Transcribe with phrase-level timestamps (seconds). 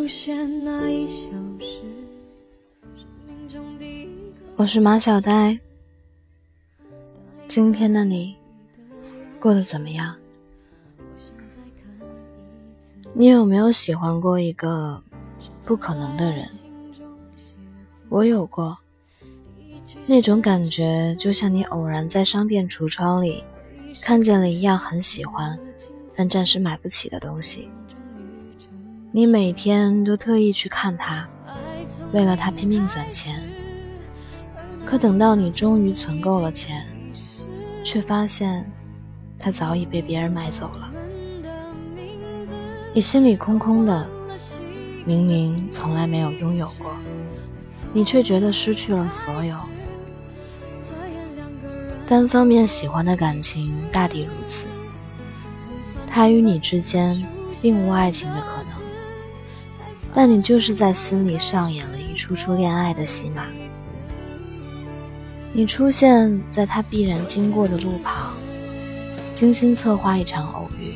[0.00, 1.28] 出现那一小
[1.60, 1.82] 时，
[2.96, 4.08] 生命中第一
[4.56, 5.60] 我是马小呆。
[7.46, 8.34] 今天的你
[9.38, 10.16] 过得怎么样？
[13.12, 15.02] 你有没有喜欢过一个
[15.66, 16.48] 不可能的人？
[18.08, 18.78] 我有过
[20.06, 23.44] 那种感觉，就像你偶然在商店橱窗里
[24.00, 25.60] 看见了一样，很喜欢，
[26.16, 27.68] 但暂时买不起的东西。
[29.12, 31.28] 你每天都特意去看他，
[32.12, 33.42] 为了他拼命攒钱。
[34.86, 36.86] 可等到你终于存够了钱，
[37.82, 38.64] 却发现
[39.36, 40.92] 他早已被别人买走了。
[42.94, 44.06] 你心里空空的，
[45.04, 46.94] 明明从来没有拥有过，
[47.92, 49.56] 你却觉得失去了所有。
[52.06, 54.66] 单方面喜欢的感情大抵如此，
[56.06, 57.26] 他与你之间
[57.60, 58.59] 并无爱情的可能，
[60.14, 63.44] 但你就是在心里上演了一出出恋爱的戏码。
[65.52, 68.32] 你出现在他必然经过的路旁，
[69.32, 70.94] 精心策划一场偶遇。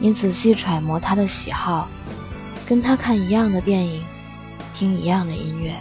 [0.00, 1.88] 你仔细揣摩他的喜好，
[2.66, 4.02] 跟他看一样的电影，
[4.74, 5.74] 听一样的音乐，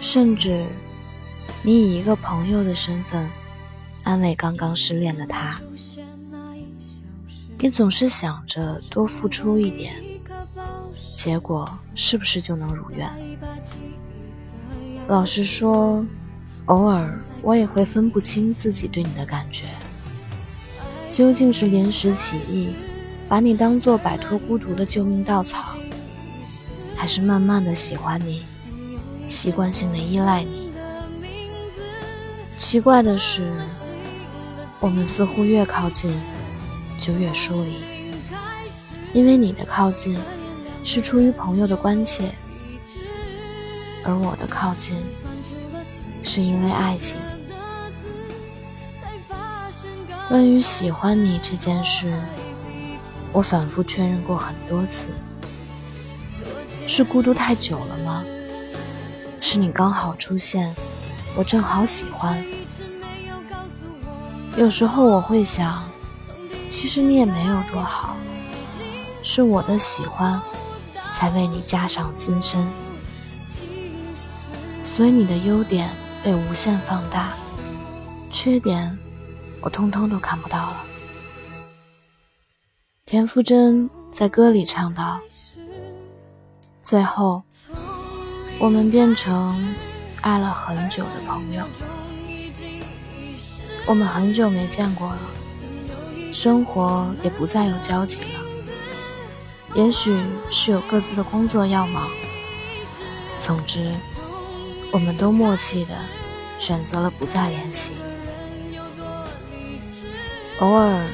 [0.00, 0.66] 甚至
[1.62, 3.28] 你以一个朋友的身份
[4.04, 5.60] 安慰刚刚失恋的他。
[7.58, 9.94] 你总是想着多付出一点，
[11.22, 13.06] 结果是不是就能如愿？
[15.06, 16.02] 老实说，
[16.64, 19.66] 偶尔我也会分不清自己对你的感觉，
[21.12, 22.72] 究竟是临时起意，
[23.28, 25.74] 把你当做摆脱孤独的救命稻草，
[26.96, 28.46] 还是慢慢的喜欢你，
[29.28, 30.72] 习惯性的依赖你？
[32.56, 33.52] 奇怪的是，
[34.80, 36.18] 我们似乎越靠近，
[36.98, 37.74] 就越疏离，
[39.12, 40.16] 因为你的靠近，
[40.82, 42.30] 是出于朋友的关切。
[44.04, 44.96] 而我的靠近，
[46.22, 47.18] 是因为爱情。
[50.28, 52.18] 关于喜欢你这件事，
[53.32, 55.08] 我反复确认过很多次。
[56.86, 58.24] 是孤独太久了吗？
[59.40, 60.74] 是你刚好出现，
[61.36, 62.44] 我正好喜欢。
[64.56, 65.82] 有时候我会想，
[66.68, 68.16] 其实你也没有多好，
[69.22, 70.40] 是我的喜欢，
[71.20, 72.66] 才为你加上金身。
[74.80, 75.90] 所以你的优点
[76.24, 77.34] 被无限放大，
[78.30, 78.98] 缺点
[79.60, 80.76] 我通通都看不到了。
[83.04, 85.20] 田馥甄在歌里唱道
[86.82, 87.42] ：“最后，
[88.58, 89.74] 我们变成
[90.22, 91.66] 爱了很久的朋友，
[93.84, 95.20] 我们很久没见过了，
[96.32, 98.49] 生活也不再有交集了。
[99.74, 100.16] 也许
[100.50, 102.08] 是有各自的工作要忙，
[103.38, 103.94] 总之。”
[104.92, 105.94] 我们都默契的
[106.58, 107.92] 选择了不再联系。
[110.58, 111.06] 偶尔，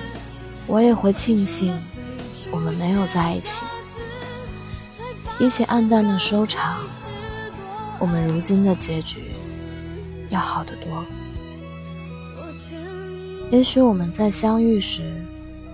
[0.66, 1.78] 我也会庆幸
[2.50, 3.66] 我们没有在一起。
[5.38, 6.78] 比起暗淡的收场，
[7.98, 9.32] 我们如今的结局
[10.30, 11.04] 要好得多。
[13.50, 15.22] 也许我们在相遇时，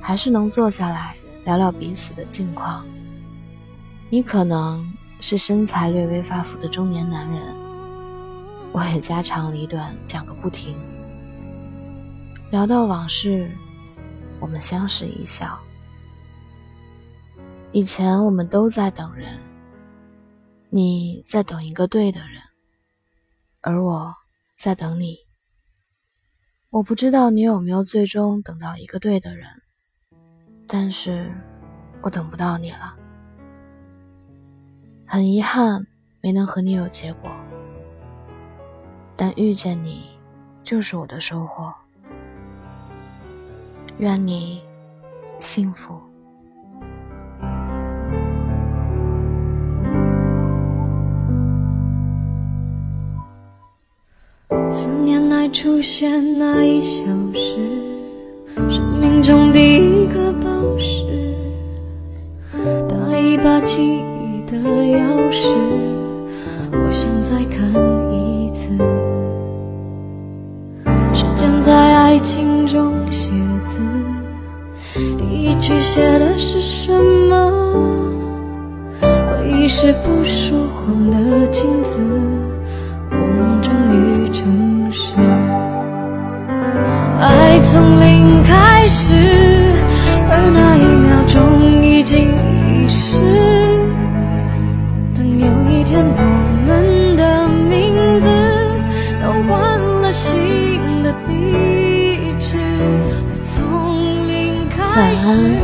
[0.01, 1.15] 还是能坐下来
[1.45, 2.85] 聊聊彼此的近况。
[4.11, 7.43] 你可能是身材略微发福的中年男人。
[8.73, 10.79] 我也家长里短讲个不停，
[12.51, 13.51] 聊到往事，
[14.41, 15.59] 我们相视一笑。
[17.71, 19.39] 以前我们都在等人，
[20.71, 22.41] 你在等一个对的人，
[23.61, 24.15] 而我
[24.57, 25.17] 在等你。
[26.71, 29.47] 我不知道你有没有最终等到一个对的人，
[30.67, 31.31] 但是
[32.01, 32.95] 我等不到你了，
[35.07, 35.87] 很遗憾
[36.21, 37.31] 没能和你有结果。
[39.15, 40.05] 但遇见你，
[40.65, 41.73] 就是我的收获。
[43.99, 44.63] 愿你
[45.39, 46.01] 幸福。
[54.73, 57.05] 思念来出现那一小
[57.35, 57.59] 时，
[58.71, 60.22] 生命中第一个
[63.65, 65.01] 记忆的钥
[65.31, 65.47] 匙，
[66.73, 67.59] 我想再看
[68.13, 68.69] 一次。
[71.15, 71.43] 时间。
[71.65, 73.29] 在爱情中写
[73.65, 73.79] 字，
[75.17, 77.53] 第一句写的是什么？
[79.01, 82.01] 回忆是不说谎的镜子，
[83.11, 85.15] 我们终于诚实。
[87.21, 89.52] 爱从零开始，
[104.95, 105.57] 晚安，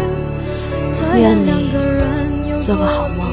[1.19, 3.29] 愿你做个好梦。